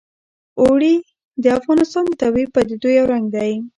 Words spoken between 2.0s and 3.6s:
د طبیعي پدیدو یو رنګ دی.